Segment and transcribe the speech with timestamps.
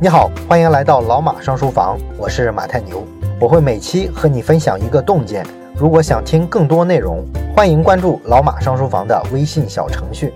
[0.00, 3.06] 你好，欢迎来到老马上书房，我是马太牛，
[3.40, 5.44] 我会每期和你分享一个洞见。
[5.76, 7.26] 如果想听更多内容，
[7.56, 10.32] 欢迎关注老马上书房的微信小程序。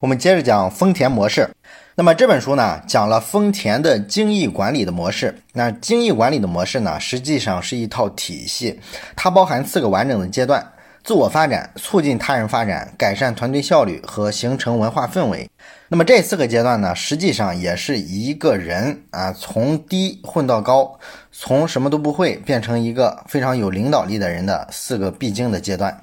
[0.00, 1.48] 我们接着讲丰田模式。
[1.96, 5.36] 那么这本书呢，讲了丰田的精益管理的模式。
[5.54, 8.78] 那精益管理的模式呢，实际上是一套体系，
[9.16, 10.64] 它包含四个完整的阶段。
[11.08, 15.48] 自我发展、促进他人发展、改善团队效率和形成文化氛围。
[15.88, 20.98] 那么这四个阶段呢，实际上也是一个人啊从低混到高，
[21.32, 25.98] 从什么都不会变成一个非常有领导力的人的四个必经的阶段。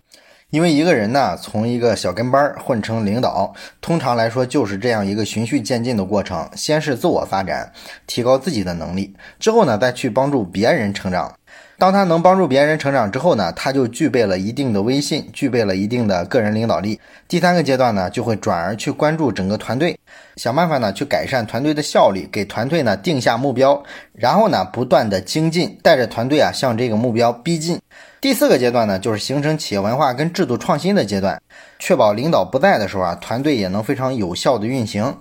[0.49, 6.49] 因为一个人呢，从一个小跟班混成领导，通常来说就是这样一个循序渐进的过程。
[6.55, 7.71] 先是自我发展，
[8.07, 11.31] 提高自己的能力，之后呢，再去帮助别人成长。
[11.77, 16.97] 当他能帮助别人成长之后呢，他就具备了一定的威信，具备了一定的个人领导力。
[17.27, 19.99] 第三个阶段呢，就会转而去关注整个团队，
[20.37, 27.77] 想办法呢去改善团队的效率，给团队呢定下目标，然后呢不断的精进，带着团队啊向这个目标逼近。
[28.21, 31.41] 第四个阶段呢，就是形成企业文化跟制度创新的阶段，
[31.77, 35.13] 确保领导不在的时候啊，团队也能非常有效的运行。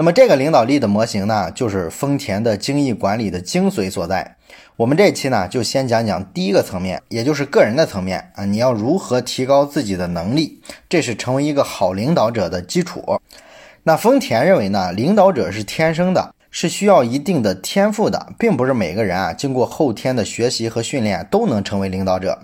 [0.00, 4.36] 那么这个领导力的模型呢，就是丰田的精益管理的精髓所在。
[4.76, 13.20] 我们这期呢，就先讲讲第一个层面，也就是个人的层面啊，你要如何提高自己的能力，这是成为一个好领导者的基础。
[13.82, 22.38] 那丰田认为呢，领导者是天生的，是需要一定的天赋的，并不是每个人啊，经过后天的学习和训练都能成为领导者。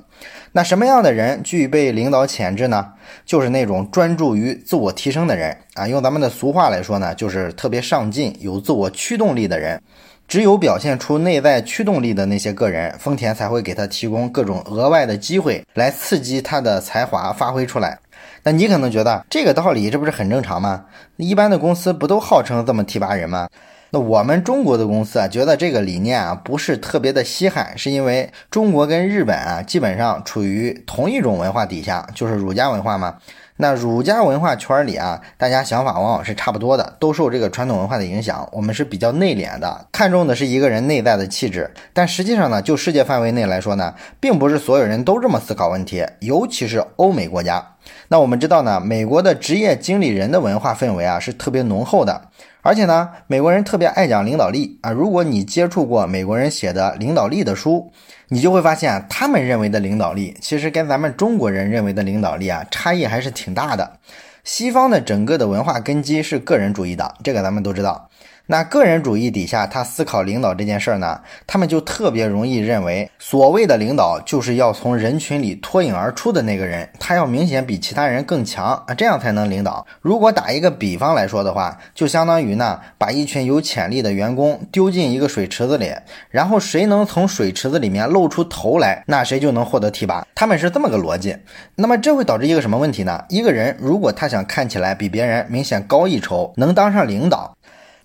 [0.56, 2.92] 那什么样的人具备领导潜质呢？
[3.26, 5.88] 就是那种专注于自我提升的人啊。
[5.88, 9.82] 用咱们的俗话来说呢，就是特别上进、有自我驱动力的人。
[10.28, 17.98] 只有表现出内在驱动力的那些个人，丰田才会给他提供各种额外的机会，来刺激他的才华发挥出来。
[18.44, 20.84] 那你可能觉得这个道理，这不是很正常吗？
[21.16, 23.48] 一般的公司不都号称这么提拔人吗？
[23.94, 33.14] 那我们中国的公司啊，觉得这个理念啊不是特别的稀罕，是因为中国跟日本啊基本上处于同一种文化底下，就是儒家文化嘛。
[33.58, 38.48] 那儒家文化圈里啊，大家想法往往是差不多的，都受这个传统文化的影响。
[38.50, 41.70] 我们是比较内敛的，看重的是一个人内在的气质。
[41.92, 47.64] 但实际上呢，就世界范围内来说呢，并不是所有人都这么思考问题，尤其是欧美国家。
[48.08, 52.22] 那我们知道呢，美国的职业经理人的文化氛围啊是特别浓厚的。
[52.66, 54.90] 而且呢，美国人特别爱讲领导力啊。
[54.90, 57.92] 如果你接触过美国人写的领导力的书，
[58.28, 63.98] 你就会发现，他们认为的领导力，其实跟咱们中国人认为的领导力啊，差异还是挺大的。
[64.44, 68.08] 西方的整个的文化根基是个人主义的，这个咱们都知道。
[68.46, 79.86] 那个人主义底下，他思考领导这件事儿呢，他们就特别容易认为，所谓的领导就是要从人群里脱颖而出的那个人，他要明显比其他人更强啊，这样才能领导。
[80.02, 85.90] 如果打一个比方来说的话，就相当于呢，把一群有潜力的员工丢进一个水池子里，
[86.28, 90.26] 然后谁能从水池子里面露出头来，那谁就能获得提拔。
[90.34, 91.34] 他们是这么个逻辑。
[91.76, 93.24] 那么这会导致一个什么问题呢？
[93.30, 97.56] 一个人如果他想看起来比别人明显高一筹，能当上领导。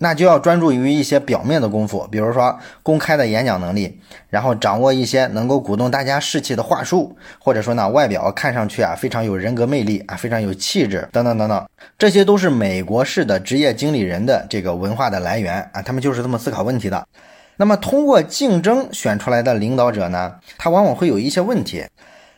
[0.02, 4.00] 那就要专注于一些表面的功夫，比如说公开的演讲能力，
[4.30, 11.68] 然后掌握一些能够鼓动大家士气的话术，或者说呢，外表看上去啊非常有人格魅力啊，非常有气质等等等等，
[11.98, 17.06] 这些都是美国式的职业经理人的这个文化的来源啊，他们就是这么思考问题的。
[17.58, 21.84] 那么通过竞争选出来的领导者呢，他往往会有一些问题，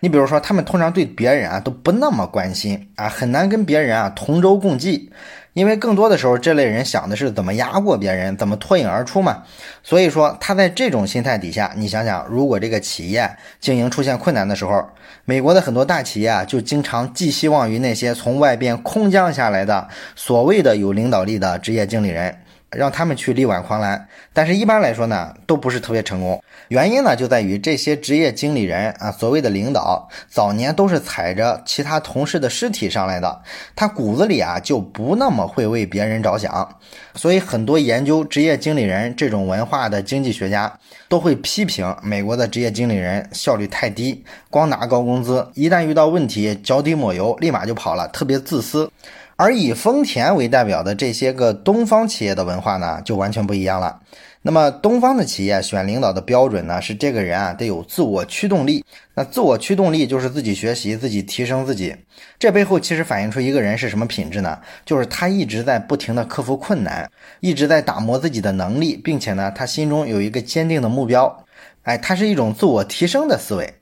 [0.03, 5.11] 你比如说他们通常对别人啊都不那么关心啊，很难跟别人啊同舟共济。
[5.53, 9.43] 因为更多的时候，这类人想的是怎么压过别人，怎么脱颖而出嘛。
[9.83, 13.31] 所以说，他在这种心态底下，你想想，如果这个企业
[13.61, 14.83] 经营出现困难的时候，
[15.27, 19.87] 美国的很多大企业啊，就经常寄希望于那些从外边空降下来的
[20.17, 22.35] 所谓的有领导力的职业经理人。
[22.73, 26.43] 让他们去力挽狂澜，但是一般来说呢，都不是特别成功。
[26.69, 33.43] 原因呢，就在于这些职业经理人啊，所谓的领导，早年都是踩着其他同事的尸体上来的，
[33.77, 36.77] 他骨子里啊就不那么会为别人着想。
[37.15, 40.73] 所以，很多研究职业经理人这种文化的经济学家
[41.09, 48.91] 都会批评美国的职业经理人效率太低，光拿高工资，一旦遇到问题，脚底抹油，立马就跑了，特别自私。
[49.43, 53.99] 而以丰田为代表的这些个东方企业的文化呢，就完全不一样了。
[54.43, 58.85] 那么东方的企业选领导的标准呢，是这个人啊得有自我驱动力。
[59.15, 61.97] 那自我驱动力就是自己学习、自己提升自己。
[62.39, 64.61] 这背后其实反映出一个人是什么品质呢？
[64.87, 67.11] 就是他一直在不停的克服困难，
[67.41, 71.45] 一直在打磨自己的能力，并且呢，他心中有一个坚定的目标。
[71.83, 73.75] 哎，他是一种自我提升的思维。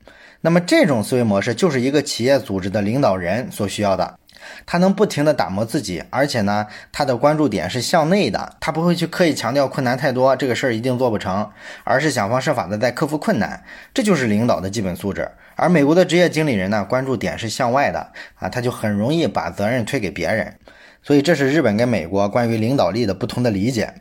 [0.43, 4.17] 那么这种思维模式就是一个企业组织的领导人所需要的。
[4.65, 11.49] 他能不停地打磨自己，而且呢，他的关注点是向内的，他不会去刻意强调困难太多，这个事儿一定做不成，
[11.83, 15.29] 而是想方设法的在克服困难，这就是领导的基本素质。
[15.55, 20.55] 而美国的职业经理人呢，关注点是向外的啊，他就很容易把责任推给别人，
[21.03, 23.93] 所以这是日本跟美国关于领导力的不同的理解。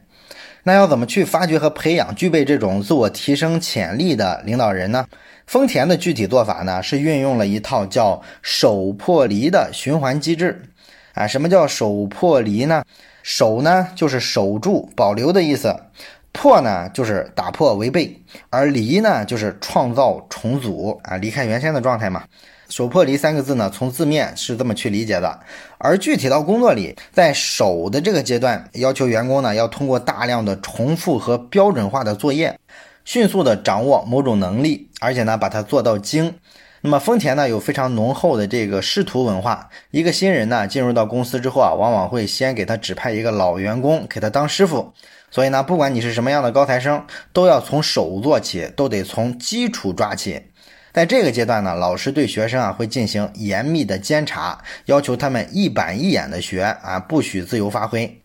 [0.62, 5.06] 那要怎么去发掘和培养具备这种自我提升潜力的领导人呢？
[5.46, 10.62] 丰田的具体做法呢，是运用了一套叫“守破离”的循环机制。
[11.14, 12.84] 啊，什么叫守破离呢？
[13.22, 15.70] 守呢就是守住、保留的意思；
[16.32, 18.16] 破呢就是打破、违背；
[18.48, 22.22] 而离呢就是创造、重组啊，离开原先的状态嘛。
[22.70, 25.40] 手破离三个字呢，从字面是这么去理解的，
[25.76, 32.56] 而具体到工作里，在手的这个阶段，要求员工呢要通过大量的重复和标准化的作业，
[33.04, 36.36] 迅速的掌握某种能力，而且呢把它做到精。
[36.82, 44.94] 那么丰田呢有非常浓厚的这个师徒文化，一个新人呢进入到公司之后啊，往往会先给他指派一个老员工给他当师傅，
[45.30, 50.40] 所以呢，不管你是什么样的高材生，都要从手做起，都得从基础抓起。
[50.92, 58.20] 在这个阶段呢，老师对学生啊会进行严密的监察，要求他们一板一眼的学啊，不许自由发挥。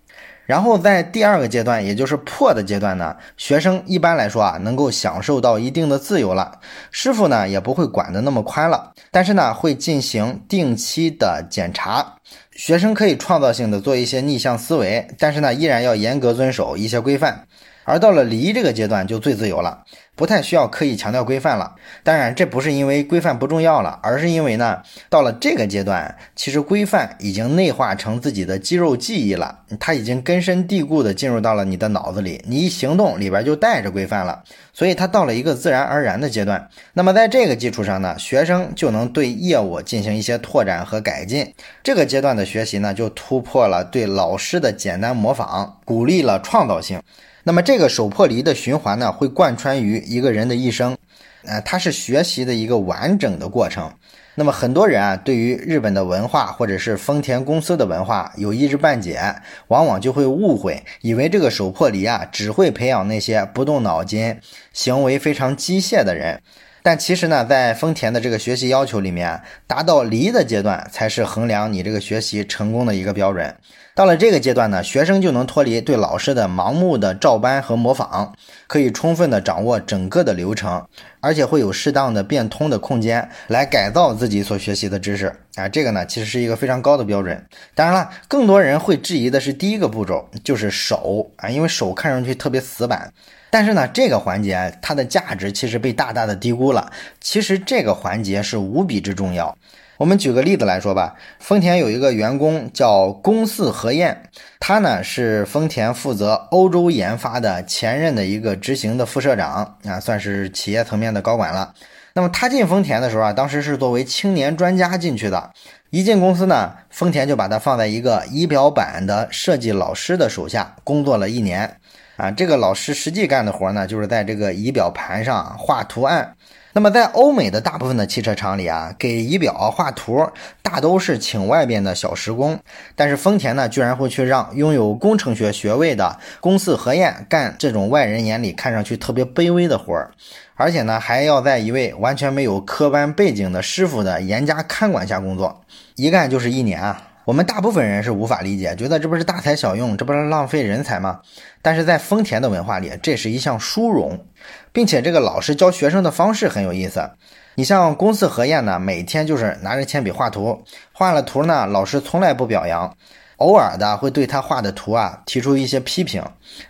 [0.45, 6.59] 然后在第二个阶段，也就是破的阶段呢，学生一般来说啊能够享受到一定的自由了，
[6.91, 12.14] 师傅呢也不会管得那么宽了，但是呢会进行定期的检查，
[12.51, 17.47] 学生可以创造性的做一些逆向思维，但是呢依然要严格遵守一些规范。
[17.87, 19.83] 而到了离这个阶段就最自由了，
[20.15, 21.75] 不太需要刻意强调规范了。
[22.03, 34.43] 当然，这不是因为规范不重要了，而是因为呢，到了这个阶段，其实规范已经内化成自己的肌肉记忆了，它已经根深蒂固的进入到了你的脑子里，你一行动里边就带着规范了，
[34.75, 36.69] 所以他到了一个自然而然的阶段。
[36.93, 41.53] 那么在这个基础上呢，学生就能对业务进行一些拓展和改进。
[41.81, 47.01] 这个阶段的学习呢，就突破了对老师的简单模仿，鼓励了创造性。
[47.43, 50.97] 那么这个手破离的循环呢，会贯穿于一个人的一生，
[51.45, 53.89] 呃，它是学习的一个完整的过程。
[54.37, 59.35] 那么很多人啊，对于日本的文化或者是丰田公司的文化有一知半解，
[59.69, 64.37] 往往就会误会，以为这个手破离啊，只会培养那些不动脑筋、
[64.73, 66.41] 行为非常机械的人。
[66.83, 73.55] 但其实呢，在丰田的这个学习要求里面，达到离的阶段才是衡量你这个学习成功的一个标准。
[73.95, 78.33] 到了这个阶段呢，学生就能脱离对老师的盲目的照搬和模仿，
[78.67, 80.85] 可以充分的掌握整个的流程，
[81.21, 85.69] 而且会有适当的变通的空间来改造自己所学习的知识啊。
[85.69, 87.41] 这个呢，其实是一个非常高的标准。
[87.73, 93.09] 当然了，更多人会质疑的是第一个步骤，就是手啊，因为手看上去特别死板。
[93.49, 96.91] 但是呢，这个环节它的价值其实被大大的低估了。
[97.21, 99.57] 其实这个环节是无比之重要。
[99.97, 104.23] 我们举个例子来说吧，丰田有一个员工叫宫寺和彦，
[104.59, 111.73] 他呢是丰田负责欧洲研发的前任的一个执行的副社长啊，算是企业层面的高管了。
[112.13, 115.51] 那么他进丰田的时候啊，当时是作为青年专家进去的。
[115.91, 121.77] 一进公司呢，丰田就把他放在一个仪表板的设计老师的手下工作了一年。
[122.17, 126.35] 啊，这个老师实际干的活呢，就是在这个仪表盘上画图案。
[126.77, 130.29] 那么在欧美的大部分的汽车厂里啊，给仪表画图
[130.61, 132.59] 大都是请外边的小时工，
[132.97, 140.11] 但是丰田呢，居然会去让拥有工程学学位的公司合验干这种外人眼里看上去特别卑微的活儿，
[140.55, 145.61] 而且呢，还要在一位完全没有科班背景的师傅的严加看管下工作，
[145.95, 147.14] 一干就是一年啊。
[147.25, 151.21] 我们大部分人是无法理解，觉得这不是大材小用，这不是浪费人才吗？
[151.63, 154.27] 但是在丰田的文化里，这是一项殊荣，
[154.71, 157.09] 并且这个老师教学生的方式很有意思。
[157.55, 160.63] 你像公司合验呢，每天就是拿着铅笔画图，
[160.93, 162.95] 画了图呢，老师从来不表扬，
[163.37, 166.23] 偶尔的会对他画的图啊提出一些批评，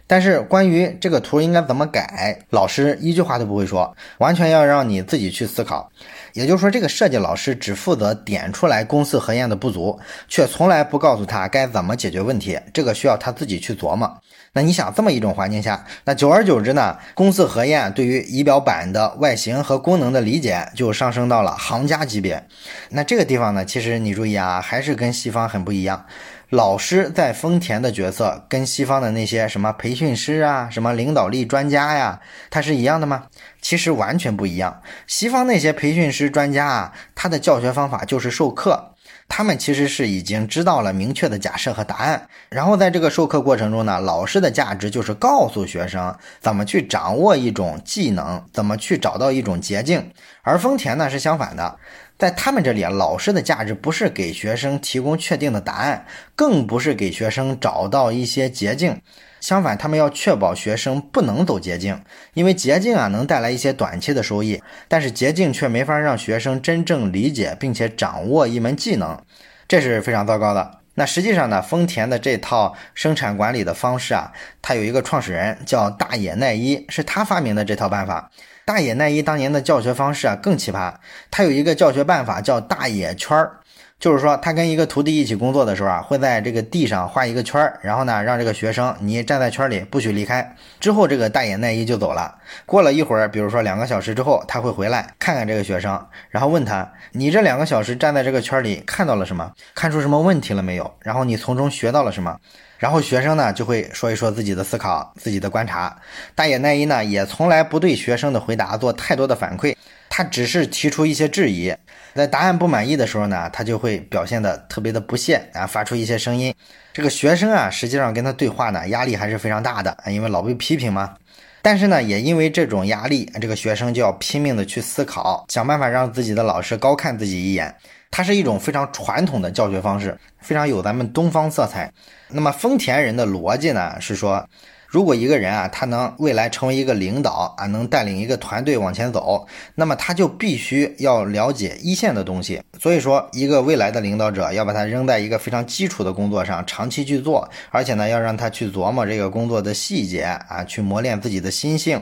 [0.08, 5.92] 但是关于这个图应该怎么改，老师一句话都不会说，完全要让你自己去思考。
[6.34, 12.60] 也就是说，这个设计老师只负责点出来公司核验的不足，却从来不告诉他该怎么解决问题。
[12.74, 14.12] 这个需要他自己去琢磨。
[14.58, 22.48] 那你想，这么一种环境下，那久而久之呢，公司核验对于仪表板的外形和功能的理解就上升到了行家级别。
[22.92, 26.06] 那这个地方呢，其实你注意啊，还是跟西方很不一样。
[26.52, 33.26] 老师在丰田的角色跟西方的那些什么培训师啊、什么领导力专家呀，他是一样的吗？
[33.60, 34.82] 其实完全不一样。
[35.06, 38.95] 西方那些培训师专家啊，他的教学方法就是授课，
[39.28, 50.12] 他们其实是已经知道了明确的假设和答案，然后在这个授课过程中呢，老师的价值就是告诉学生怎么去掌握一种技能，怎么去找到一种捷径。
[50.42, 51.78] 而丰田呢是相反的，
[52.18, 56.06] 在他们这里啊，老师的价值不是给学生提供确定的答案，
[56.36, 59.02] 更不是给学生找到一些捷径。
[59.46, 69.22] 相反，他们要确保学生不能走捷径，因为捷径啊能带来一些短期的收益，但是捷径却没法让学生真正理解并且掌握一门技能，
[69.68, 70.80] 这是非常糟糕的。
[70.96, 74.32] 那实际上呢，丰田的这套生产管理的方式啊，
[74.64, 78.32] 它有一个创始人叫大野耐一，是他发明的这套办法。
[78.66, 80.92] 大野耐一当年的教学方式啊更奇葩，
[81.30, 83.60] 他有一个教学办法叫大野圈儿。
[83.98, 90.56] 就是说，他跟一个徒弟一起工作的时候啊，会在这个地上画一个圈儿，然后呢，让这个学生你站在圈里，不许离开。
[90.80, 92.36] 之后，这个大野耐一就走了。
[92.66, 99.52] 过了一会儿，比如说两个小时之后，他会回来看看这个学生，然后问他：“你这两个小时站在这个圈里看到了什么？
[99.74, 100.94] 看出什么问题了没有？
[101.00, 102.38] 然后你从中学到了什么？”
[102.78, 105.98] 然后学生呢就会说一说自己的思考、自己的观察。
[106.36, 109.74] 大野耐一呢也从来不对学生的回答做太多的反馈，
[110.18, 111.76] 他只是提出一些质疑。
[112.14, 116.56] 在答案不满意的时候呢，他就会表现的特别的不屑啊，发出一些声音。
[116.94, 121.16] 这个学生啊，实际上跟他对话呢，压力还是非常大的啊，因为老被批评嘛。
[121.62, 127.76] 但是呢，也因为这种压力，这个学生就要拼命的去思考，想办法让自己的老师高看自己一眼。
[128.10, 131.92] 它是一种非常传统的教学方式，非常有咱们东方色彩。
[132.30, 134.48] 那么丰田人的逻辑呢，是说，
[134.96, 142.62] 如果一个人啊，他能未来成为一个领导啊，能带领一个团队往前走，那么他就必须要了解一线的东西。
[142.80, 152.02] 所以说，一个未来的领导者要把他扔在一个非常基础的工作上，长期去做，而且呢，要让他去琢磨这个工作的细节啊，去磨练自己的心性。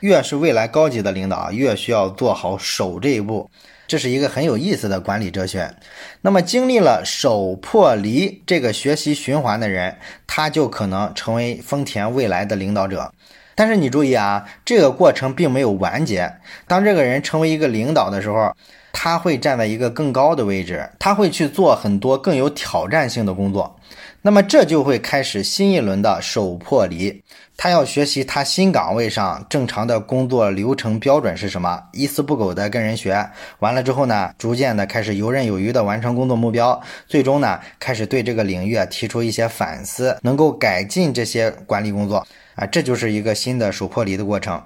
[0.00, 3.48] 越是未来高级的领导，越需要做好守这一步。
[3.86, 5.74] 这是一个很有意思的管理哲学。
[6.22, 13.12] 那么，经历了手破离这个学习循环的人，他就可能成为丰田未来的领导者。
[13.54, 16.32] 但是你注意啊，这个过程并没有完结。
[16.66, 18.52] 当这个人成为一个领导的时候，
[18.92, 23.78] 他会站在一个更高的位置，他会去做很多更有挑战性的工作。
[24.22, 27.22] 那么这就会开始新一轮的手破离，
[27.56, 33.30] 他要学习他新岗位上正常的工作流程标准是什么，一丝不苟的跟人学，
[33.60, 42.26] 完了之后呢，逐渐的开始游刃有余的完成工作目标，最终呢，开始对这个领域啊提出一些反思，能够改进这些管理工作。
[42.56, 44.62] 啊，这就是一个新的手破离的过程。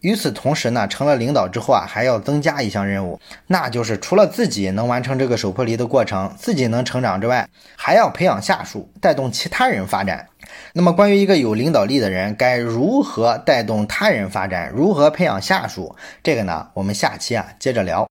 [0.00, 10.26] 与此同时呢，成了领导之后啊，还要增加一项任务，那就是除了自己能完成这个手破离的过程，自己能成长之外，还要培养下属，带动其他人发展。
[10.72, 18.06] 那么，关于一个有领导力的人该如何带动他人发展，如何培养下属，这个呢，我们下期啊接着聊。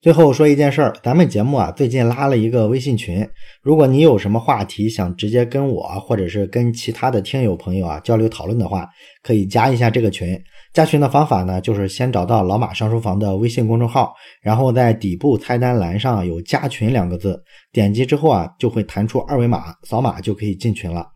[0.00, 3.24] 最后说一件事儿，咱们节目啊最近拉了一个微信群，
[3.62, 8.88] 如果你有什么话题想直接跟我或者是跟其他的听友朋友啊交流讨论的话，
[9.22, 10.36] 可以加一下这个群。
[10.72, 14.12] 加群的方法呢，就是先找到老马上书房的微信公众号，
[14.42, 21.11] 然后在底部菜单栏上有加群两个字，点击之后啊就会弹出二维码，扫码就可以进群了。